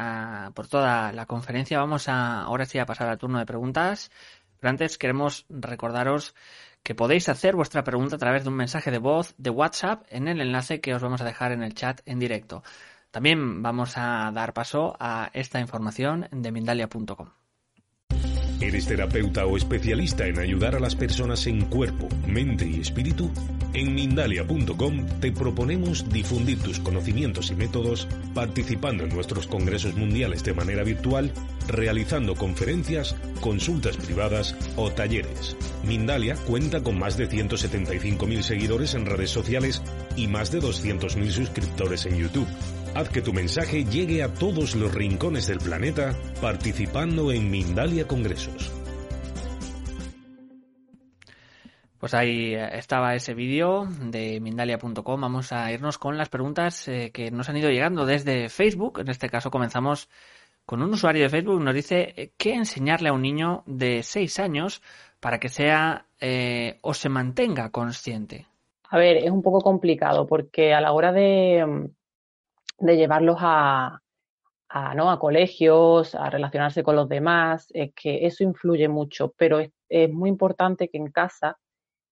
[0.56, 1.78] por toda la conferencia.
[1.78, 4.10] Vamos a ahora sí a pasar al turno de preguntas.
[4.60, 6.34] Pero antes queremos recordaros
[6.88, 10.30] que podéis hacer vuestra pregunta a través de un mensaje de voz de WhatsApp en
[10.30, 12.64] el enlace que os vamos a dejar en el chat en directo.
[13.12, 17.28] También vamos a dar paso a esta información de Mindalia.com.
[18.60, 23.30] ¿Eres terapeuta o especialista en ayudar a las personas en cuerpo, mente y espíritu?
[23.74, 30.56] En Mindalia.com te proponemos difundir tus conocimientos y métodos participando en nuestros congresos mundiales de
[30.56, 31.32] manera virtual,
[31.68, 35.56] realizando conferencias, consultas privadas o talleres.
[35.84, 39.84] Mindalia cuenta con más de 175.000 seguidores en redes sociales
[40.16, 42.48] y más de 200.000 suscriptores en YouTube.
[42.98, 48.74] Haz que tu mensaje llegue a todos los rincones del planeta participando en Mindalia Congresos.
[52.00, 55.22] Pues ahí estaba ese vídeo de Mindalia.com.
[55.22, 58.98] Vamos a irnos con las preguntas eh, que nos han ido llegando desde Facebook.
[59.02, 60.10] En este caso comenzamos
[60.66, 61.62] con un usuario de Facebook.
[61.62, 64.82] Nos dice eh, qué enseñarle a un niño de 6 años
[65.20, 68.48] para que sea eh, o se mantenga consciente.
[68.90, 71.92] A ver, es un poco complicado porque a la hora de,
[72.80, 74.02] de llevarlos a,
[74.70, 75.12] a, ¿no?
[75.12, 80.12] a colegios, a relacionarse con los demás, es que eso influye mucho, pero es, es
[80.12, 81.58] muy importante que en casa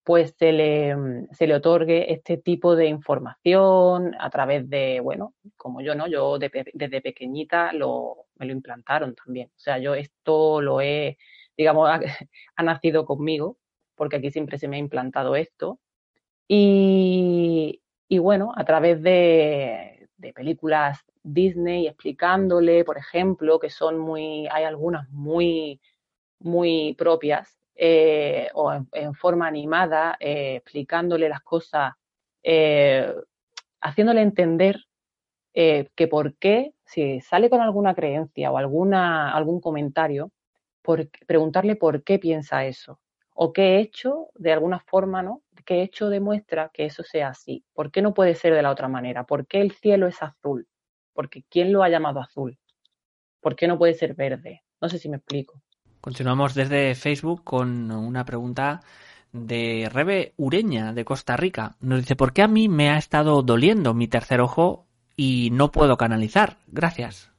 [0.05, 0.95] pues se le,
[1.31, 6.07] se le otorgue este tipo de información a través de, bueno, como yo, ¿no?
[6.07, 9.47] Yo de, desde pequeñita lo, me lo implantaron también.
[9.47, 11.17] O sea, yo esto lo he,
[11.57, 11.99] digamos, ha,
[12.55, 13.57] ha, nacido conmigo,
[13.95, 15.79] porque aquí siempre se me ha implantado esto.
[16.47, 24.47] Y, y bueno, a través de, de películas Disney explicándole, por ejemplo, que son muy,
[24.47, 25.81] hay algunas muy,
[26.39, 31.93] muy propias, eh, o en, forma animada, eh, explicándole las cosas,
[32.41, 33.13] eh,
[33.81, 34.81] haciéndole entender
[35.53, 40.31] que por qué, si sale con alguna creencia o alguna, algún comentario,
[40.81, 42.99] por, preguntarle por qué piensa eso,
[43.33, 45.41] o qué hecho, de alguna forma, ¿no?
[45.65, 47.65] ¿Qué hecho demuestra que eso sea así?
[47.73, 49.23] ¿Por qué no puede ser de la otra manera?
[49.23, 50.67] ¿Por qué el cielo es azul?
[51.11, 52.59] Porque ¿quién lo ha llamado azul?
[53.41, 54.63] ¿Por qué no puede ser verde?
[54.79, 55.61] No sé si me explico.
[56.01, 58.81] Continuamos desde Facebook con una pregunta
[59.31, 61.75] de Rebe Ureña de Costa Rica.
[61.79, 64.85] Nos dice, ¿por qué a mí me ha estado doliendo mi tercer ojo
[65.17, 66.57] y no puedo canalizar?
[66.67, 67.31] Gracias.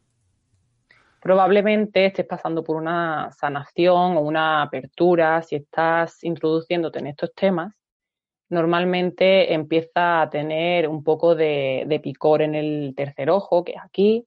[1.21, 5.43] Probablemente estés pasando por una sanación o una apertura.
[5.43, 7.76] Si estás introduciéndote en estos temas,
[8.49, 14.27] normalmente empieza a tener un poco de, picor en el tercer ojo, que es aquí,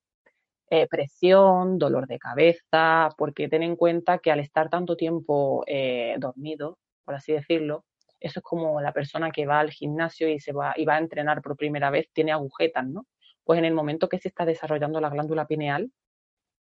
[0.69, 6.15] eh, presión, dolor de cabeza, porque ten en cuenta que al estar tanto tiempo eh,
[6.19, 7.85] dormido, por así decirlo,
[8.19, 10.99] eso es como la persona que va al gimnasio y se va y va a
[10.99, 13.07] entrenar por primera vez, tiene agujetas, ¿no?
[13.43, 15.91] Pues en el momento que se está desarrollando la glándula pineal,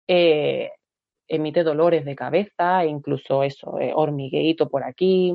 [0.08, 0.72] eh,
[1.28, 5.34] emite dolores de cabeza, incluso eso, hormigueito por aquí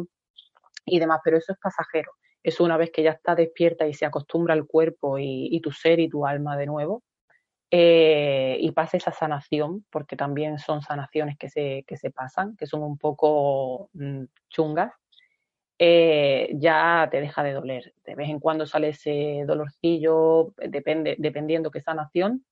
[0.84, 2.12] y demás, pero eso es pasajero.
[2.42, 6.00] Eso una vez que ya está despierta y se acostumbra al cuerpo y, tu ser
[6.00, 7.02] y tu alma de nuevo,
[7.70, 12.66] eh, y pasa esa sanación, porque también son sanaciones que se, que se pasan, que
[12.66, 14.92] son un poco mm, chungas,
[15.78, 17.94] eh, ya te deja de doler.
[18.04, 22.44] De vez en cuando sale ese dolorcillo, depende, dependiendo qué sanación,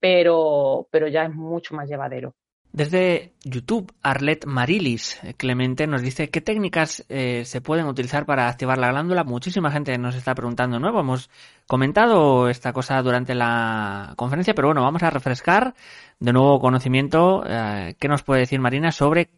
[0.00, 2.34] pero, pero ya es mucho más llevadero.
[2.72, 8.76] Desde YouTube, Arlet Marilis Clemente nos dice qué técnicas eh, se pueden utilizar para activar
[8.76, 9.24] la glándula.
[9.24, 11.00] Muchísima gente nos está preguntando, ¿no?
[11.00, 11.30] Hemos
[11.66, 15.74] comentado esta cosa durante la conferencia, pero bueno, vamos a refrescar
[16.20, 17.42] de nuevo conocimiento.
[17.46, 19.30] Eh, ¿Qué nos puede decir Marina sobre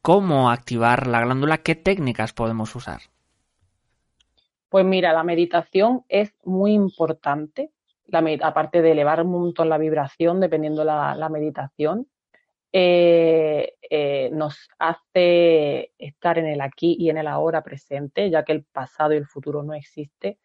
[0.00, 1.58] cómo activar la glándula?
[1.58, 3.02] ¿Qué técnicas podemos usar?
[4.70, 7.70] Pues mira, la meditación es muy importante,
[8.42, 12.06] aparte de elevar un montón la vibración, dependiendo la, la meditación
[12.72, 18.52] eh, eh, nos hace estar en el aquí y en el ahora presente, ya que
[18.52, 20.38] el pasado y el futuro no existe.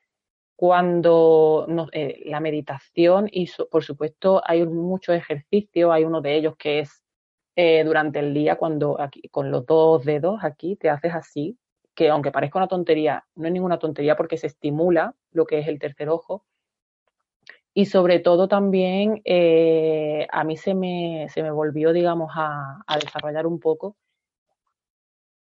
[0.55, 6.79] Cuando eh, la meditación y por supuesto hay muchos ejercicios, hay uno de ellos que
[6.79, 7.03] es
[7.85, 11.59] durante el día cuando aquí, con los dos dedos aquí te haces así,
[11.93, 15.67] que aunque parezca una tontería, no es ninguna tontería porque se estimula lo que es
[15.67, 16.45] el tercer ojo,
[17.73, 23.47] y sobre todo también eh, a mí se me, se me volvió, digamos, a, desarrollar
[23.47, 23.97] un poco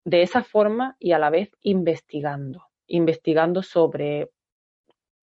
[0.05, 4.31] de esa forma y a la vez investigando, investigando sobre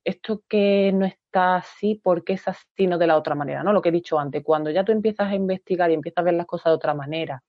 [0.05, 3.63] esto que no está así, ¿por qué es así, no de la otra manera?
[3.63, 3.73] ¿no?
[3.73, 6.35] Lo que he dicho antes, cuando ya tú empiezas a investigar y empiezas a ver
[6.35, 7.43] las cosas de otra manera,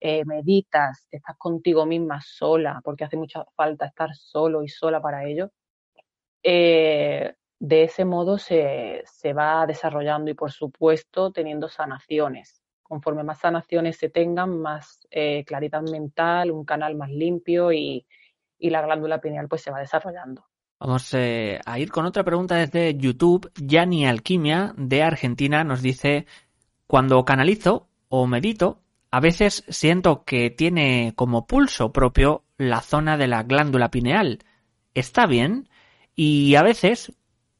[0.00, 5.24] eh, meditas, estás contigo misma sola, porque hace mucha falta estar solo y sola para
[5.24, 5.50] ello,
[6.42, 12.62] eh, de ese modo se, va desarrollando y, por supuesto, teniendo sanaciones.
[12.82, 18.06] Conforme más sanaciones se tengan, más eh, claridad mental, un canal más limpio y,
[18.58, 20.46] la glándula pineal pues se va desarrollando.
[20.80, 23.50] Vamos eh, a ir con otra pregunta desde YouTube.
[23.56, 26.26] Yani Alquimia de Argentina nos dice,
[26.86, 33.26] cuando canalizo o medito, a veces siento que tiene como pulso propio la zona de
[33.26, 34.40] la glándula pineal.
[34.94, 35.68] ¿Está bien?
[36.14, 37.12] Y a veces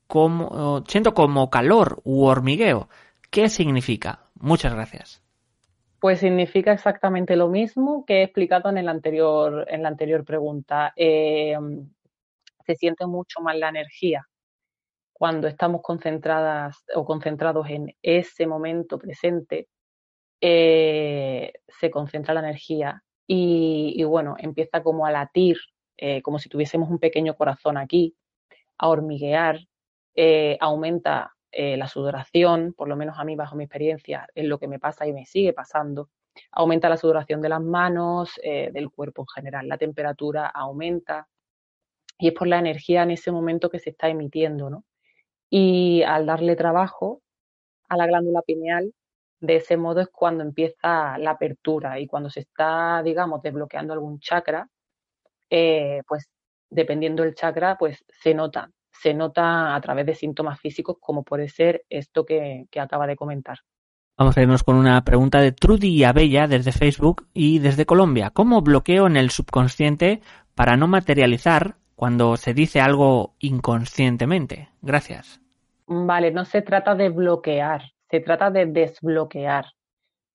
[0.07, 2.89] como, siento como calor u hormigueo.
[3.31, 4.27] ¿Qué significa?
[4.35, 5.23] Muchas gracias.
[6.01, 10.93] Pues significa exactamente lo mismo que he explicado en, el anterior, en la anterior pregunta.
[10.97, 11.57] Eh,
[12.67, 14.27] se siente mucho más la energía
[15.13, 19.69] cuando estamos concentradas o concentrados en ese momento presente.
[20.41, 25.57] Eh, se concentra la energía y, bueno, empieza como a latir,
[25.97, 28.15] eh, como si tuviésemos un pequeño corazón aquí,
[28.77, 29.61] a hormiguear,
[30.15, 34.59] eh, aumenta eh, la sudoración, por lo menos a mí bajo mi experiencia es lo
[34.59, 36.11] que me pasa y me sigue pasando,
[36.53, 41.29] aumenta la sudoración de las manos, eh, del cuerpo en general, la temperatura aumenta
[42.19, 44.85] y es por la energía en ese momento que se está emitiendo, ¿no?
[45.51, 47.23] Y al darle trabajo
[47.89, 48.93] a la glándula pineal,
[49.41, 54.21] de ese modo es cuando empieza la apertura y cuando se está, digamos, desbloqueando algún
[54.21, 54.69] chakra,
[55.51, 56.29] pues
[56.71, 61.49] dependiendo del chakra, pues se nota se nota a través de síntomas físicos como puede
[61.49, 63.59] ser esto que, acaba de comentar.
[64.17, 68.31] Vamos a irnos con una pregunta de Trudy Abella desde Facebook y desde Colombia.
[68.31, 70.21] ¿Cómo bloqueo en el subconsciente
[70.55, 74.71] para no materializar cuando se dice algo inconscientemente?
[74.83, 75.41] Gracias.
[75.87, 79.67] Vale, no se trata de bloquear, se trata de desbloquear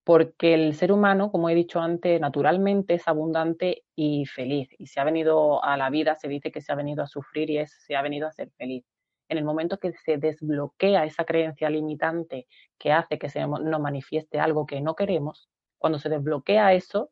[0.09, 4.67] porque el ser humano, como he dicho antes, naturalmente es abundante y feliz.
[4.79, 7.51] Y se ha venido a la vida, se dice que se ha venido a sufrir
[7.51, 8.83] y se ha venido a ser feliz.
[9.27, 12.47] En el momento que se desbloquea esa creencia limitante
[12.79, 17.11] que hace que se nos manifieste algo que no queremos, cuando se desbloquea eso,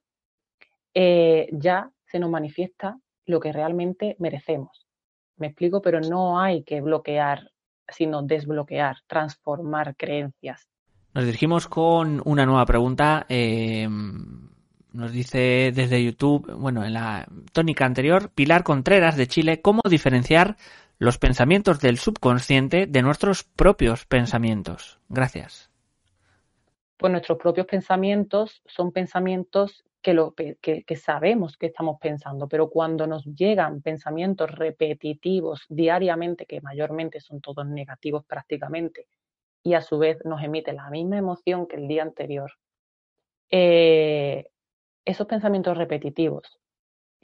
[0.95, 2.97] eh, ya se nos manifiesta
[3.27, 4.87] lo que realmente merecemos.
[5.35, 7.51] Me explico, pero no hay que bloquear,
[7.87, 10.67] sino desbloquear, transformar creencias
[11.13, 13.25] nos dirigimos con una nueva pregunta.
[13.29, 13.87] Eh,
[14.93, 20.57] nos dice desde YouTube, bueno, en la tónica anterior, Pilar Contreras de Chile, ¿cómo diferenciar
[20.97, 24.99] los pensamientos del subconsciente de nuestros propios pensamientos?
[25.07, 25.69] Gracias.
[26.97, 32.69] Pues nuestros propios pensamientos son pensamientos que, lo, que, que, sabemos que estamos pensando, pero
[32.69, 39.07] cuando nos llegan pensamientos repetitivos diariamente, que mayormente son todos negativos prácticamente,
[39.67, 42.53] y a su vez nos emite la misma emoción que el día anterior,
[43.51, 44.45] eh,
[45.03, 46.57] esos pensamientos repetitivos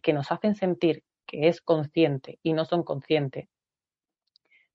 [0.01, 3.47] que nos hacen sentir que es consciente y no son conscientes,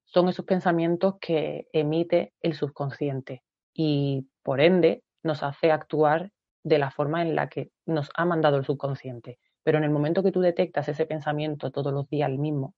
[0.06, 3.42] son esos pensamientos que emite el subconsciente
[3.74, 6.32] y por ende nos hace actuar
[6.64, 9.38] de la forma en la que nos ha mandado el subconsciente.
[9.62, 12.74] Pero en el momento que tú detectas ese pensamiento todos los días el mismo,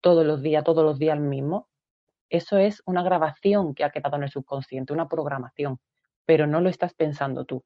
[0.00, 1.68] todos los días, todos los días el mismo,
[2.32, 5.78] eso es una grabación que ha quedado en el subconsciente, una programación,
[6.24, 7.62] pero no lo estás pensando tú.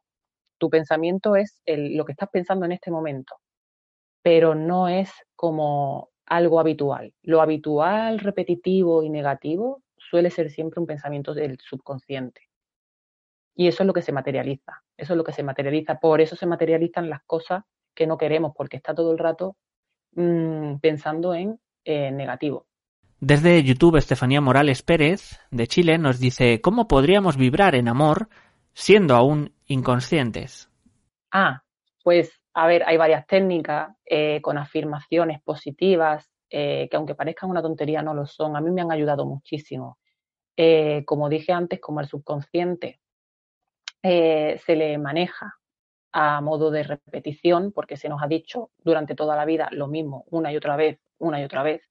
[0.59, 3.37] Tu pensamiento es lo que estás pensando en este momento,
[4.23, 7.15] pero no es como algo habitual.
[7.23, 12.41] Lo habitual, repetitivo y negativo suele ser siempre un pensamiento del subconsciente.
[13.55, 16.01] Y eso es lo que se materializa, eso es lo que se materializa.
[16.01, 17.63] Por eso se materializan las cosas
[17.95, 19.57] que no queremos, porque está todo el rato
[20.13, 22.67] mmm, pensando en eh, negativo.
[23.21, 28.29] Desde YouTube, Estefanía Morales Pérez, de Chile, nos dice, ¿cómo podríamos vibrar en amor
[28.75, 30.71] siendo aún inconscientes?
[31.33, 31.63] Ah,
[32.05, 37.63] pues a ver, hay varias técnicas eh, con afirmaciones positivas, eh, que aunque parezcan una
[37.63, 38.55] tontería, no lo son.
[38.55, 39.99] A mí me han ayudado muchísimo.
[40.55, 43.01] Eh, como dije antes, como el subconsciente
[44.03, 45.57] se le maneja
[46.13, 50.25] a modo de repetición, porque se nos ha dicho durante toda la vida lo mismo,
[50.31, 51.83] una y otra vez, una y otra vez.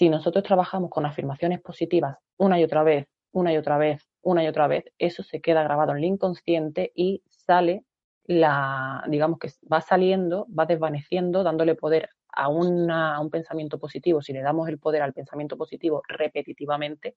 [0.00, 4.42] Si nosotros trabajamos con afirmaciones positivas una y otra vez, una y otra vez, una
[4.42, 7.84] y otra vez, eso se queda grabado en el inconsciente y sale
[8.24, 14.22] la, digamos que va saliendo, va desvaneciendo, dándole poder a, a un pensamiento positivo.
[14.22, 17.16] Si le damos el poder al pensamiento positivo repetitivamente,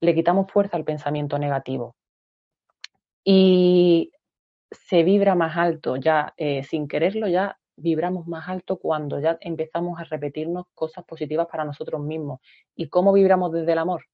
[0.00, 1.94] le quitamos fuerza al pensamiento negativo.
[3.22, 4.12] Y
[4.70, 10.00] se vibra más alto, ya eh, sin quererlo, ya vibramos más alto cuando ya empezamos
[10.00, 12.40] a repetirnos cosas positivas para nosotros mismos.
[12.74, 14.04] ¿Y cómo vibramos desde el amor?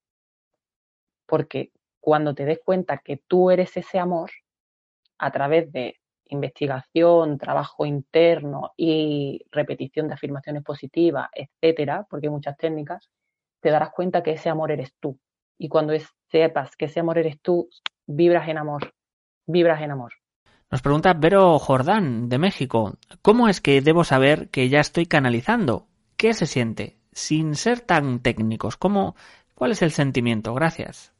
[1.26, 4.30] Porque cuando te des cuenta que tú eres ese amor,
[5.18, 5.96] a través de
[6.26, 13.08] investigación, trabajo interno y repetición de afirmaciones positivas, etcétera, porque hay muchas técnicas,
[13.60, 15.18] te darás cuenta que ese amor eres tú.
[15.58, 15.94] Y cuando
[16.28, 17.68] sepas que ese amor eres tú,
[18.06, 18.92] vibras en amor,
[19.46, 20.12] vibras en amor.
[20.72, 25.86] Nos pregunta Vero Jordán, de México, ¿cómo es que debo saber que ya estoy canalizando?
[26.16, 26.96] ¿Qué se siente?
[27.12, 29.14] Sin ser tan técnicos, ¿cómo,
[29.54, 30.54] ¿cuál es el sentimiento?
[30.54, 31.12] Gracias.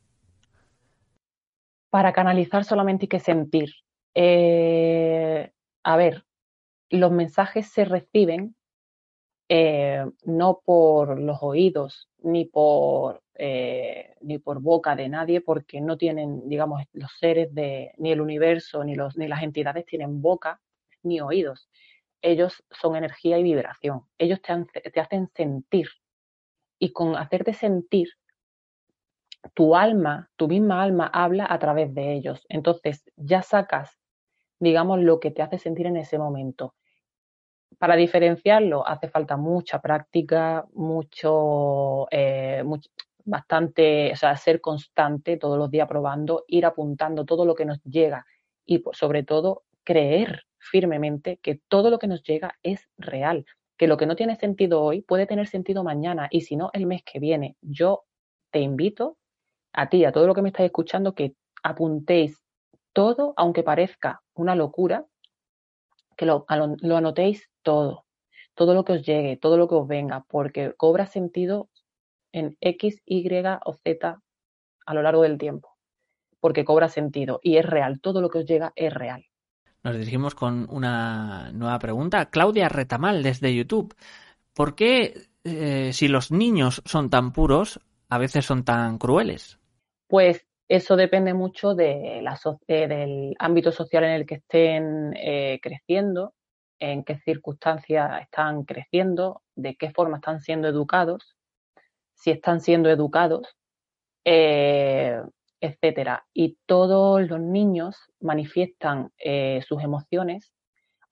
[1.91, 3.75] Para canalizar solamente hay que sentir,
[4.15, 5.53] eh,
[5.85, 6.25] a ver,
[6.89, 8.57] los mensajes se reciben
[9.55, 15.99] eh, no por los oídos ni por, eh, ni por boca de nadie, porque no
[15.99, 20.59] tienen, digamos, los seres de, ni el universo, ni, los, ni las entidades tienen boca
[21.03, 21.69] ni oídos.
[22.23, 24.07] Ellos son energía y vibración.
[24.17, 25.89] Ellos te, te hacen sentir.
[26.79, 28.09] Y con hacerte sentir,
[29.53, 32.47] tu alma, tu misma alma habla a través de ellos.
[32.49, 33.99] Entonces ya sacas
[34.61, 36.77] digamos, lo que te hace sentir en ese momento.
[37.79, 42.63] Para diferenciarlo hace falta mucha práctica, mucho, eh,
[43.25, 47.83] bastante, o sea, ser constante todos los días probando, ir apuntando todo lo que nos
[47.85, 48.27] llega
[48.67, 53.45] y sobre todo creer firmemente que todo lo que nos llega es real,
[53.77, 56.87] que lo que no tiene sentido hoy puede tener sentido mañana y si no el
[56.87, 57.57] mes que viene.
[57.63, 58.05] Yo
[58.51, 59.17] te invito
[59.73, 62.43] a ti, a todo lo que me estáis escuchando, que apuntéis
[62.93, 65.07] todo, aunque parezca una locura,
[66.23, 68.05] que lo, anotéis todo,
[68.55, 71.69] todo lo que os llegue, todo lo que os venga, porque cobra sentido
[72.31, 73.29] en X, Y
[73.65, 74.21] o Z
[74.87, 75.77] a lo largo del tiempo,
[76.39, 79.27] porque cobra sentido y es real, todo lo que os llega es real.
[79.83, 82.27] Nos dirigimos con una nueva pregunta.
[82.27, 83.97] Claudia Retamal desde YouTube.
[84.55, 89.59] ¿Por qué eh, si los niños son tan puros, a veces son tan crueles?
[90.07, 92.23] Pues eso depende mucho eh,
[92.67, 96.33] del ámbito social en el que estén eh, creciendo,
[96.81, 101.37] en qué circunstancias están creciendo, de qué forma están siendo educados,
[102.15, 103.55] si están siendo educados,
[104.25, 105.21] eh,
[105.61, 106.25] etcétera.
[106.33, 109.13] Y todos los niños manifiestan
[109.69, 110.55] sus emociones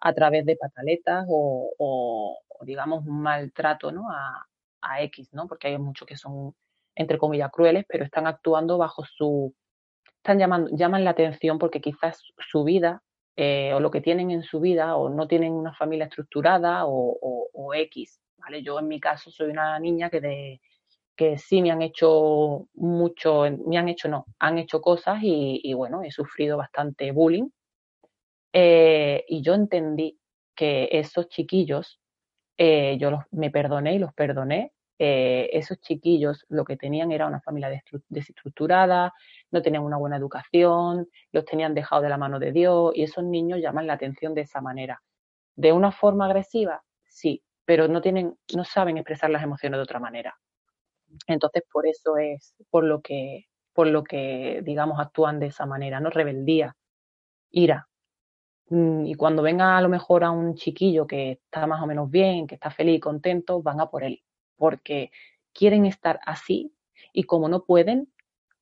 [0.00, 4.10] a través de pataletas o, digamos, un maltrato ¿no?
[4.10, 4.46] a,
[4.80, 5.46] a X, ¿no?
[5.46, 6.54] Porque hay muchos que son
[6.94, 9.54] entre comillas, crueles, pero están actuando bajo su...
[10.16, 13.02] están llamando, llaman la atención porque quizás su vida
[13.36, 17.72] eh, o lo que tienen en su vida o no tienen una familia estructurada o,
[17.72, 18.62] X, ¿vale?
[18.62, 20.60] Yo en mi caso soy una niña que de
[21.16, 26.02] que sí me han hecho mucho, me han hecho no, han hecho cosas y, bueno,
[26.02, 27.48] he sufrido bastante bullying.
[28.52, 30.18] Eh, y yo entendí
[30.54, 32.00] que esos chiquillos,
[32.58, 34.72] eh, yo los, me perdoné y los perdoné
[35.02, 37.70] eh, esos chiquillos lo que tenían era una familia
[38.10, 39.14] desestructurada,
[39.50, 43.24] no tenían una buena educación, los tenían dejado de la mano de Dios y esos
[43.24, 45.02] niños llaman la atención de esa manera.
[45.56, 46.82] ¿De una forma agresiva?
[47.08, 50.38] Sí, pero no, tienen, no saben expresar las emociones de otra manera.
[51.26, 56.00] Entonces, por eso es por lo que, por lo que digamos, actúan de esa manera,
[56.00, 56.10] ¿no?
[56.10, 56.76] Rebeldía,
[57.50, 57.88] ira.
[58.68, 62.10] Mm, y cuando venga a lo mejor a un chiquillo que está más o menos
[62.10, 64.22] bien, que está feliz y contento, van a por él
[64.60, 65.10] porque
[65.54, 66.72] quieren estar así
[67.14, 68.12] y como no pueden,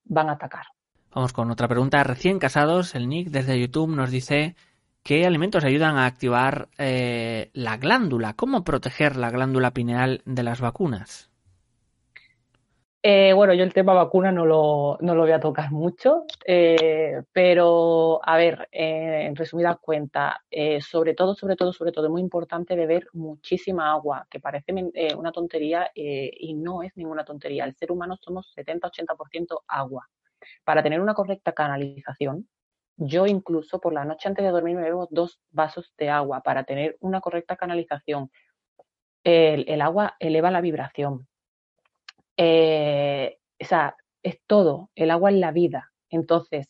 [0.05, 0.67] van a atacar.
[1.13, 2.05] Vamos con otra pregunta.
[2.05, 4.55] Recién casados, el Nick desde YouTube nos dice
[5.03, 10.61] qué alimentos ayudan a activar eh, la glándula, cómo proteger la glándula pineal de las
[10.61, 11.31] vacunas.
[13.11, 17.23] Eh, bueno, yo el tema vacuna no lo, no lo voy a tocar mucho, eh,
[17.33, 20.35] pero a ver, eh, en resumidas cuentas,
[20.87, 24.75] sobre todo, sobre todo, sobre todo, es muy importante beber muchísima agua, que parece
[25.17, 27.65] una tontería y no es ninguna tontería.
[27.65, 30.07] El ser humano somos 70-80% agua.
[30.63, 32.47] Para tener una correcta canalización,
[32.99, 36.65] yo incluso por la noche antes de dormir me bebo dos vasos de agua para
[36.65, 38.31] tener una correcta canalización.
[39.25, 41.27] el agua eleva la vibración,
[42.39, 45.93] eh, o sea, es todo, el agua es la vida.
[46.09, 46.69] Entonces,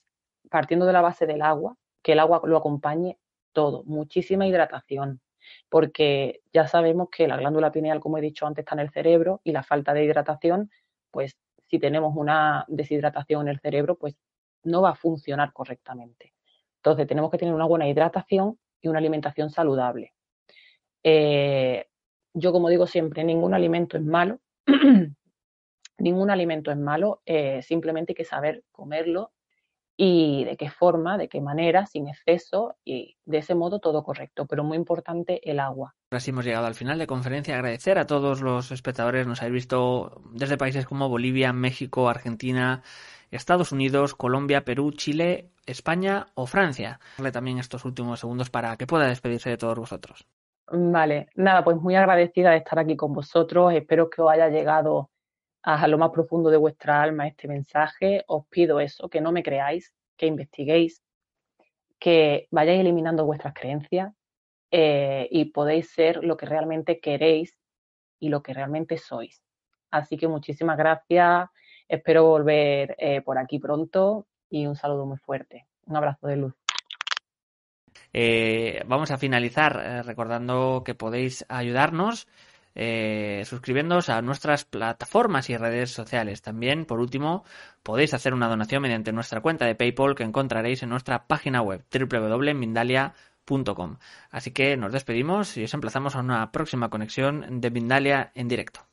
[0.51, 3.19] partiendo de la base del agua, que el agua lo acompañe
[3.53, 5.21] todo, muchísima hidratación,
[5.69, 9.41] porque ya sabemos que la glándula pineal, como he dicho antes, está en el cerebro
[9.45, 10.71] y la falta de hidratación,
[11.11, 14.17] pues si tenemos una deshidratación en el cerebro, pues
[14.65, 16.35] no va a funcionar correctamente.
[16.77, 20.15] Entonces, tenemos que tener una buena hidratación y una alimentación saludable.
[21.03, 21.87] Eh,
[22.33, 24.41] yo, como digo siempre, ningún alimento es malo,
[25.99, 29.33] ningún alimento es malo, eh, simplemente hay que saber comerlo
[30.01, 34.47] y de qué forma, de qué manera, sin exceso y de ese modo todo correcto,
[34.47, 35.97] pero muy importante el agua.
[36.13, 37.57] Ahora sí hemos llegado al final de conferencia.
[37.57, 42.83] Agradecer a todos los espectadores, nos habéis visto desde países como Bolivia, México, Argentina,
[43.33, 47.01] Estados Unidos, Colombia, Perú, Chile, España o Francia.
[47.17, 50.27] Darle también estos últimos segundos para que pueda despedirse de todos vosotros.
[50.71, 53.75] Vale, nada, pues muy agradecida de estar aquí con vosotros.
[53.75, 55.11] Espero que os haya llegado
[55.63, 59.43] a lo más profundo de vuestra alma este mensaje, os pido eso, que no me
[59.43, 61.03] creáis, que investiguéis,
[61.99, 64.13] que vayáis eliminando vuestras creencias
[64.71, 67.57] eh, y podéis ser lo que realmente queréis
[68.21, 69.43] y lo que realmente sois.
[69.91, 71.49] Así que muchísimas gracias,
[71.89, 75.67] espero volver eh, por aquí pronto y un saludo muy fuerte.
[75.87, 76.55] Un abrazo de luz.
[78.13, 82.29] Eh, vamos a finalizar recordando que podéis ayudarnos
[82.81, 86.43] eh, suscribiéndoos a nuestras plataformas y redes sociales.
[86.43, 87.45] También, por último,
[87.83, 91.85] podéis hacer una donación mediante nuestra cuenta de PayPal que encontraréis en nuestra página web
[91.93, 93.97] www.mindalia.com.
[94.31, 98.88] Así que nos despedimos y os emplazamos a una próxima conexión de Mindalia en directo.